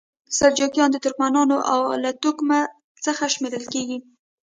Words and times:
سلجوقیان 0.37 0.89
د 0.91 0.97
ترکمنانو 1.05 1.55
له 2.03 2.11
توکم 2.21 2.49
څخه 3.05 3.23
شمیرل 3.33 3.65
کیږي. 3.73 3.97